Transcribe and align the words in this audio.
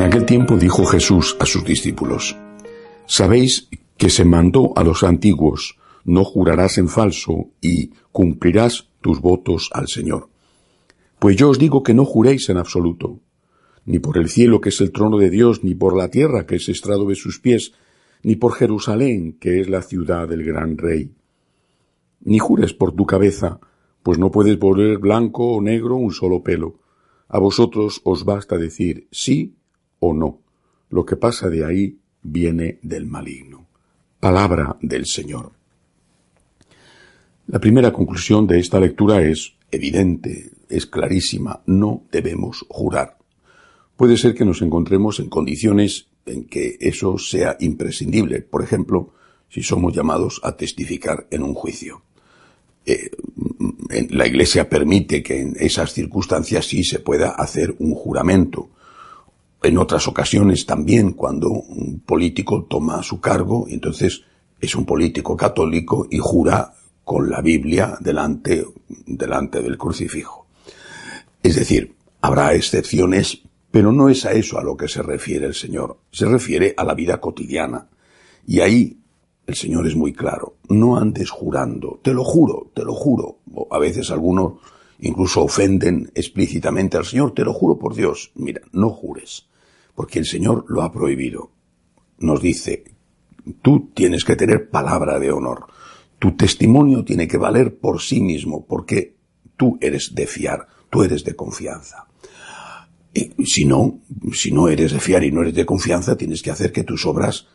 En 0.00 0.06
aquel 0.06 0.24
tiempo 0.24 0.56
dijo 0.56 0.86
Jesús 0.86 1.36
a 1.40 1.44
sus 1.44 1.62
discípulos, 1.62 2.34
Sabéis 3.04 3.68
que 3.98 4.08
se 4.08 4.24
mandó 4.24 4.72
a 4.74 4.82
los 4.82 5.02
antiguos, 5.02 5.76
no 6.06 6.24
jurarás 6.24 6.78
en 6.78 6.88
falso 6.88 7.50
y 7.60 7.90
cumplirás 8.10 8.88
tus 9.02 9.20
votos 9.20 9.68
al 9.74 9.88
Señor. 9.88 10.30
Pues 11.18 11.36
yo 11.36 11.50
os 11.50 11.58
digo 11.58 11.82
que 11.82 11.92
no 11.92 12.06
juréis 12.06 12.48
en 12.48 12.56
absoluto, 12.56 13.20
ni 13.84 13.98
por 13.98 14.16
el 14.16 14.30
cielo 14.30 14.62
que 14.62 14.70
es 14.70 14.80
el 14.80 14.90
trono 14.90 15.18
de 15.18 15.28
Dios, 15.28 15.64
ni 15.64 15.74
por 15.74 15.94
la 15.94 16.08
tierra 16.08 16.46
que 16.46 16.56
es 16.56 16.70
estrado 16.70 17.04
de 17.04 17.14
sus 17.14 17.38
pies, 17.38 17.74
ni 18.22 18.36
por 18.36 18.54
Jerusalén 18.54 19.36
que 19.38 19.60
es 19.60 19.68
la 19.68 19.82
ciudad 19.82 20.26
del 20.26 20.44
gran 20.44 20.78
rey. 20.78 21.12
Ni 22.22 22.38
jures 22.38 22.72
por 22.72 22.92
tu 22.92 23.04
cabeza, 23.04 23.60
pues 24.02 24.18
no 24.18 24.30
puedes 24.30 24.58
volver 24.58 24.96
blanco 24.96 25.56
o 25.56 25.60
negro 25.60 25.96
un 25.96 26.12
solo 26.12 26.42
pelo. 26.42 26.80
A 27.28 27.38
vosotros 27.38 28.00
os 28.04 28.24
basta 28.24 28.56
decir 28.56 29.06
sí 29.10 29.56
o 30.00 30.12
no. 30.12 30.40
Lo 30.90 31.06
que 31.06 31.16
pasa 31.16 31.48
de 31.48 31.64
ahí 31.64 31.98
viene 32.22 32.78
del 32.82 33.06
maligno. 33.06 33.66
Palabra 34.18 34.76
del 34.82 35.06
Señor. 35.06 35.52
La 37.46 37.58
primera 37.58 37.92
conclusión 37.92 38.46
de 38.46 38.58
esta 38.58 38.78
lectura 38.78 39.22
es 39.22 39.54
evidente, 39.70 40.50
es 40.68 40.86
clarísima, 40.86 41.62
no 41.66 42.04
debemos 42.10 42.64
jurar. 42.68 43.18
Puede 43.96 44.16
ser 44.16 44.34
que 44.34 44.44
nos 44.44 44.62
encontremos 44.62 45.20
en 45.20 45.28
condiciones 45.28 46.06
en 46.26 46.44
que 46.44 46.76
eso 46.80 47.18
sea 47.18 47.56
imprescindible, 47.60 48.42
por 48.42 48.62
ejemplo, 48.62 49.12
si 49.48 49.62
somos 49.62 49.94
llamados 49.94 50.40
a 50.44 50.56
testificar 50.56 51.26
en 51.30 51.42
un 51.42 51.54
juicio. 51.54 52.02
Eh, 52.86 53.10
la 54.10 54.26
Iglesia 54.26 54.68
permite 54.68 55.22
que 55.22 55.40
en 55.40 55.56
esas 55.58 55.92
circunstancias 55.92 56.66
sí 56.66 56.84
se 56.84 57.00
pueda 57.00 57.30
hacer 57.30 57.74
un 57.78 57.94
juramento, 57.94 58.70
en 59.62 59.78
otras 59.78 60.08
ocasiones 60.08 60.64
también 60.64 61.12
cuando 61.12 61.50
un 61.50 62.00
político 62.00 62.64
toma 62.64 63.02
su 63.02 63.20
cargo 63.20 63.66
y 63.68 63.74
entonces 63.74 64.22
es 64.60 64.74
un 64.74 64.86
político 64.86 65.36
católico 65.36 66.06
y 66.10 66.18
jura 66.18 66.74
con 67.04 67.28
la 67.28 67.40
Biblia 67.40 67.96
delante, 68.00 68.64
delante 69.06 69.62
del 69.62 69.76
crucifijo. 69.76 70.46
Es 71.42 71.56
decir, 71.56 71.94
habrá 72.20 72.54
excepciones, 72.54 73.42
pero 73.70 73.92
no 73.92 74.08
es 74.08 74.24
a 74.26 74.32
eso 74.32 74.58
a 74.58 74.62
lo 74.62 74.76
que 74.76 74.88
se 74.88 75.02
refiere 75.02 75.46
el 75.46 75.54
Señor. 75.54 75.98
Se 76.10 76.26
refiere 76.26 76.74
a 76.76 76.84
la 76.84 76.94
vida 76.94 77.20
cotidiana. 77.20 77.88
Y 78.46 78.60
ahí 78.60 78.98
el 79.46 79.54
Señor 79.54 79.86
es 79.86 79.96
muy 79.96 80.12
claro. 80.12 80.56
No 80.68 80.96
andes 80.96 81.30
jurando. 81.30 82.00
Te 82.02 82.14
lo 82.14 82.24
juro, 82.24 82.70
te 82.74 82.84
lo 82.84 82.94
juro. 82.94 83.38
a 83.70 83.78
veces 83.78 84.10
algunos 84.10 84.54
incluso 85.00 85.42
ofenden 85.42 86.10
explícitamente 86.14 86.96
al 86.96 87.06
Señor. 87.06 87.32
Te 87.32 87.44
lo 87.44 87.52
juro 87.52 87.78
por 87.78 87.94
Dios. 87.94 88.32
Mira, 88.34 88.60
no 88.72 88.90
jures 88.90 89.49
porque 90.00 90.18
el 90.18 90.24
Señor 90.24 90.64
lo 90.68 90.80
ha 90.80 90.90
prohibido. 90.90 91.50
Nos 92.20 92.40
dice, 92.40 92.84
tú 93.60 93.90
tienes 93.92 94.24
que 94.24 94.34
tener 94.34 94.70
palabra 94.70 95.18
de 95.18 95.30
honor. 95.30 95.66
Tu 96.18 96.38
testimonio 96.38 97.04
tiene 97.04 97.28
que 97.28 97.36
valer 97.36 97.76
por 97.76 98.00
sí 98.00 98.22
mismo, 98.22 98.64
porque 98.64 99.16
tú 99.58 99.76
eres 99.78 100.14
de 100.14 100.26
fiar, 100.26 100.66
tú 100.88 101.02
eres 101.02 101.22
de 101.22 101.36
confianza. 101.36 102.06
Y 103.12 103.44
si 103.44 103.66
no, 103.66 104.00
si 104.32 104.52
no 104.52 104.68
eres 104.68 104.92
de 104.92 105.00
fiar 105.00 105.22
y 105.22 105.32
no 105.32 105.42
eres 105.42 105.52
de 105.52 105.66
confianza, 105.66 106.16
tienes 106.16 106.40
que 106.40 106.50
hacer 106.50 106.72
que 106.72 106.84
tus 106.84 107.04
obras 107.04 107.48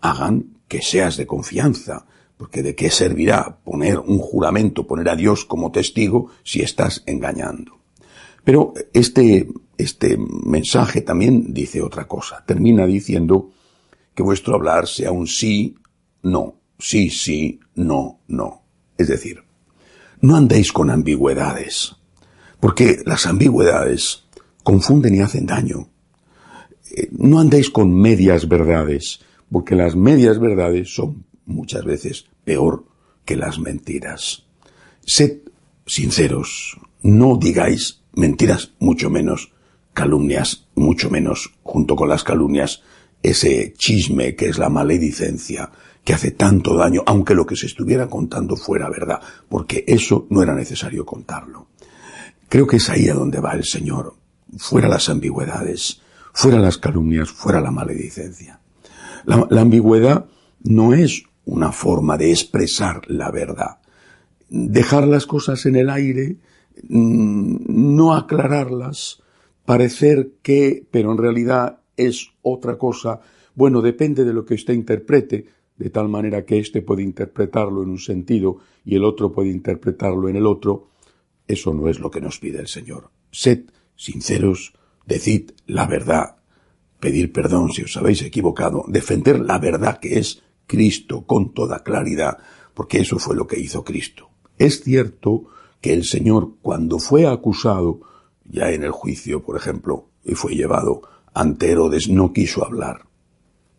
hagan 0.00 0.56
que 0.68 0.80
seas 0.80 1.18
de 1.18 1.26
confianza, 1.26 2.06
porque 2.38 2.62
de 2.62 2.74
qué 2.74 2.90
servirá 2.90 3.58
poner 3.62 3.98
un 3.98 4.20
juramento, 4.20 4.86
poner 4.86 5.10
a 5.10 5.16
Dios 5.16 5.44
como 5.44 5.70
testigo 5.70 6.30
si 6.44 6.62
estás 6.62 7.02
engañando. 7.04 7.78
Pero 8.42 8.72
este, 8.94 9.48
este 9.82 10.16
mensaje 10.16 11.00
también 11.00 11.52
dice 11.52 11.82
otra 11.82 12.06
cosa. 12.06 12.44
Termina 12.46 12.86
diciendo 12.86 13.50
que 14.14 14.22
vuestro 14.22 14.54
hablar 14.54 14.86
sea 14.86 15.12
un 15.12 15.26
sí, 15.26 15.74
no, 16.22 16.56
sí, 16.78 17.10
sí, 17.10 17.60
no, 17.74 18.20
no. 18.28 18.62
Es 18.96 19.08
decir, 19.08 19.42
no 20.20 20.36
andéis 20.36 20.72
con 20.72 20.90
ambigüedades, 20.90 21.96
porque 22.58 23.02
las 23.06 23.26
ambigüedades 23.26 24.24
confunden 24.62 25.14
y 25.14 25.20
hacen 25.20 25.46
daño. 25.46 25.88
Eh, 26.94 27.08
no 27.12 27.40
andéis 27.40 27.70
con 27.70 27.94
medias 27.94 28.48
verdades, 28.48 29.20
porque 29.50 29.74
las 29.74 29.96
medias 29.96 30.38
verdades 30.38 30.94
son 30.94 31.24
muchas 31.46 31.84
veces 31.84 32.26
peor 32.44 32.84
que 33.24 33.36
las 33.36 33.58
mentiras. 33.58 34.44
Sed 35.04 35.38
sinceros, 35.86 36.78
no 37.02 37.36
digáis 37.36 38.02
mentiras, 38.12 38.72
mucho 38.78 39.10
menos 39.10 39.52
calumnias, 39.92 40.68
mucho 40.74 41.10
menos, 41.10 41.52
junto 41.62 41.96
con 41.96 42.08
las 42.08 42.24
calumnias, 42.24 42.82
ese 43.22 43.74
chisme 43.76 44.34
que 44.34 44.48
es 44.48 44.58
la 44.58 44.68
maledicencia, 44.68 45.70
que 46.04 46.14
hace 46.14 46.30
tanto 46.30 46.76
daño, 46.76 47.02
aunque 47.06 47.34
lo 47.34 47.44
que 47.44 47.56
se 47.56 47.66
estuviera 47.66 48.08
contando 48.08 48.56
fuera 48.56 48.88
verdad, 48.88 49.20
porque 49.48 49.84
eso 49.86 50.26
no 50.30 50.42
era 50.42 50.54
necesario 50.54 51.04
contarlo. 51.04 51.68
Creo 52.48 52.66
que 52.66 52.76
es 52.76 52.88
ahí 52.88 53.08
a 53.08 53.14
donde 53.14 53.40
va 53.40 53.52
el 53.52 53.64
Señor, 53.64 54.14
fuera 54.56 54.88
las 54.88 55.08
ambigüedades, 55.08 56.00
fuera 56.32 56.58
las 56.58 56.78
calumnias, 56.78 57.30
fuera 57.30 57.60
la 57.60 57.70
maledicencia. 57.70 58.60
La, 59.24 59.46
la 59.50 59.60
ambigüedad 59.60 60.26
no 60.62 60.94
es 60.94 61.24
una 61.44 61.72
forma 61.72 62.16
de 62.16 62.30
expresar 62.30 63.02
la 63.06 63.30
verdad. 63.30 63.78
Dejar 64.48 65.06
las 65.06 65.26
cosas 65.26 65.66
en 65.66 65.76
el 65.76 65.90
aire 65.90 66.38
Mm, 66.88 67.96
no 67.96 68.14
aclararlas, 68.14 69.22
parecer 69.70 70.32
que, 70.42 70.84
pero 70.90 71.12
en 71.12 71.18
realidad 71.18 71.78
es 71.96 72.32
otra 72.42 72.76
cosa, 72.76 73.20
bueno, 73.54 73.80
depende 73.80 74.24
de 74.24 74.32
lo 74.32 74.44
que 74.44 74.54
usted 74.54 74.74
interprete, 74.74 75.46
de 75.76 75.90
tal 75.90 76.08
manera 76.08 76.44
que 76.44 76.58
éste 76.58 76.82
puede 76.82 77.04
interpretarlo 77.04 77.84
en 77.84 77.90
un 77.90 78.00
sentido 78.00 78.56
y 78.84 78.96
el 78.96 79.04
otro 79.04 79.30
puede 79.30 79.50
interpretarlo 79.50 80.28
en 80.28 80.34
el 80.34 80.46
otro, 80.46 80.88
eso 81.46 81.72
no 81.72 81.88
es 81.88 82.00
lo 82.00 82.10
que 82.10 82.20
nos 82.20 82.40
pide 82.40 82.58
el 82.58 82.66
Señor. 82.66 83.12
Sed 83.30 83.66
sinceros, 83.94 84.72
decid 85.06 85.52
la 85.66 85.86
verdad, 85.86 86.38
pedir 86.98 87.32
perdón 87.32 87.70
si 87.70 87.82
os 87.82 87.96
habéis 87.96 88.22
equivocado, 88.22 88.84
defender 88.88 89.38
la 89.38 89.60
verdad 89.60 90.00
que 90.00 90.18
es 90.18 90.42
Cristo 90.66 91.24
con 91.26 91.54
toda 91.54 91.84
claridad, 91.84 92.38
porque 92.74 92.98
eso 92.98 93.20
fue 93.20 93.36
lo 93.36 93.46
que 93.46 93.60
hizo 93.60 93.84
Cristo. 93.84 94.30
Es 94.58 94.80
cierto 94.82 95.44
que 95.80 95.92
el 95.92 96.02
Señor, 96.02 96.54
cuando 96.60 96.98
fue 96.98 97.28
acusado, 97.28 98.00
ya 98.50 98.70
en 98.70 98.84
el 98.84 98.90
juicio, 98.90 99.42
por 99.42 99.56
ejemplo, 99.56 100.08
y 100.24 100.34
fue 100.34 100.54
llevado 100.54 101.02
ante 101.32 101.70
Herodes, 101.70 102.08
no 102.08 102.32
quiso 102.32 102.64
hablar. 102.64 103.06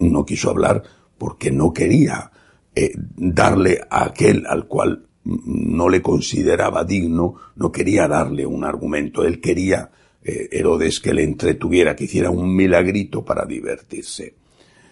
No 0.00 0.24
quiso 0.24 0.50
hablar 0.50 0.82
porque 1.16 1.50
no 1.50 1.72
quería 1.72 2.30
eh, 2.74 2.92
darle 3.16 3.80
a 3.90 4.04
aquel 4.04 4.46
al 4.46 4.66
cual 4.66 5.06
no 5.24 5.88
le 5.88 6.00
consideraba 6.00 6.84
digno, 6.84 7.34
no 7.56 7.72
quería 7.72 8.06
darle 8.06 8.46
un 8.46 8.64
argumento. 8.64 9.24
Él 9.24 9.40
quería, 9.40 9.90
eh, 10.22 10.48
Herodes, 10.52 11.00
que 11.00 11.12
le 11.12 11.24
entretuviera, 11.24 11.96
que 11.96 12.04
hiciera 12.04 12.30
un 12.30 12.54
milagrito 12.54 13.24
para 13.24 13.44
divertirse. 13.44 14.34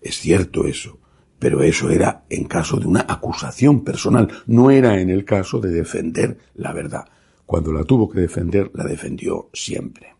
Es 0.00 0.16
cierto 0.18 0.66
eso 0.66 0.98
pero 1.40 1.62
eso 1.62 1.90
era 1.90 2.24
en 2.28 2.44
caso 2.44 2.76
de 2.76 2.86
una 2.86 3.06
acusación 3.08 3.82
personal, 3.82 4.28
no 4.46 4.70
era 4.70 5.00
en 5.00 5.08
el 5.08 5.24
caso 5.24 5.58
de 5.58 5.70
defender 5.70 6.36
la 6.54 6.72
verdad. 6.72 7.06
Cuando 7.50 7.72
la 7.72 7.82
tuvo 7.82 8.08
que 8.08 8.20
defender, 8.20 8.70
la 8.74 8.84
defendió 8.84 9.50
siempre. 9.52 10.14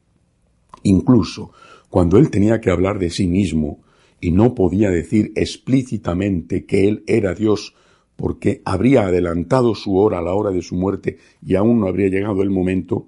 Incluso 0.83 1.53
cuando 1.89 2.19
él 2.19 2.29
tenía 2.29 2.61
que 2.61 2.73
hablar 2.73 2.99
de 2.99 3.09
sí 3.09 3.29
mismo 3.29 3.85
y 4.21 4.33
no 4.33 4.53
podía 4.53 4.91
decir 4.91 5.31
explícitamente 5.37 6.67
que 6.67 6.89
él 6.89 7.05
era 7.07 7.33
Dios 7.33 7.77
porque 8.17 8.63
habría 8.65 9.07
adelantado 9.07 9.77
su 9.77 9.97
hora 9.97 10.19
a 10.19 10.23
la 10.23 10.35
hora 10.35 10.51
de 10.51 10.61
su 10.61 10.75
muerte 10.75 11.19
y 11.41 11.55
aún 11.55 11.79
no 11.79 11.87
habría 11.87 12.09
llegado 12.09 12.43
el 12.43 12.51
momento, 12.51 13.07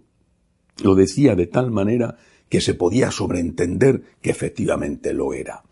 lo 0.85 0.95
decía 0.95 1.35
de 1.35 1.49
tal 1.49 1.73
manera 1.73 2.17
que 2.49 2.61
se 2.61 2.75
podía 2.75 3.11
sobreentender 3.11 4.05
que 4.21 4.31
efectivamente 4.31 5.15
lo 5.15 5.35
era. 5.35 5.65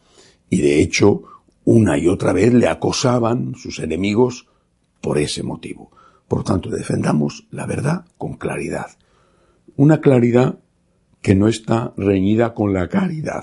Y 0.49 0.61
de 0.61 0.82
hecho, 0.82 1.23
una 1.64 1.96
y 1.99 2.08
otra 2.08 2.32
vez 2.32 2.53
le 2.53 2.67
acosaban 2.67 3.55
sus 3.55 3.79
enemigos 3.79 4.49
por 5.00 5.19
ese 5.19 5.44
motivo. 5.44 5.93
Por 6.31 6.44
tanto, 6.44 6.71
defendamos 6.71 7.49
la 7.50 7.67
verdad 7.67 8.05
con 8.17 8.35
claridad. 8.35 8.87
Una 9.75 10.00
claridad 10.00 10.61
que 11.23 11.35
no 11.35 11.49
está 11.49 11.93
reñida 11.97 12.55
con 12.55 12.73
la 12.73 12.88
caridad. 12.88 13.43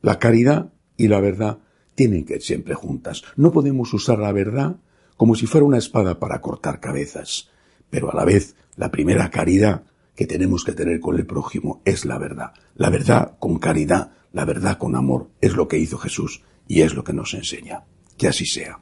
La 0.00 0.20
caridad 0.20 0.72
y 0.96 1.08
la 1.08 1.18
verdad 1.18 1.58
tienen 1.96 2.24
que 2.24 2.36
ir 2.36 2.42
siempre 2.42 2.74
juntas. 2.74 3.24
No 3.34 3.50
podemos 3.50 3.92
usar 3.94 4.20
la 4.20 4.30
verdad 4.30 4.76
como 5.16 5.34
si 5.34 5.46
fuera 5.46 5.66
una 5.66 5.78
espada 5.78 6.20
para 6.20 6.40
cortar 6.40 6.78
cabezas, 6.78 7.50
pero 7.90 8.12
a 8.12 8.14
la 8.14 8.24
vez 8.24 8.54
la 8.76 8.92
primera 8.92 9.28
caridad 9.28 9.82
que 10.14 10.28
tenemos 10.28 10.62
que 10.62 10.74
tener 10.74 11.00
con 11.00 11.16
el 11.16 11.26
prójimo 11.26 11.82
es 11.84 12.04
la 12.04 12.16
verdad. 12.16 12.52
La 12.76 12.90
verdad 12.90 13.38
con 13.40 13.58
caridad, 13.58 14.12
la 14.32 14.44
verdad 14.44 14.78
con 14.78 14.94
amor, 14.94 15.30
es 15.40 15.54
lo 15.54 15.66
que 15.66 15.78
hizo 15.78 15.98
Jesús 15.98 16.44
y 16.68 16.82
es 16.82 16.94
lo 16.94 17.02
que 17.02 17.12
nos 17.12 17.34
enseña. 17.34 17.82
Que 18.16 18.28
así 18.28 18.46
sea. 18.46 18.78